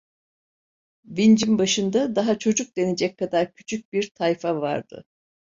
[1.09, 5.03] Vincin başında daha çocuk denecek kadar küçük bir tayfa vardı.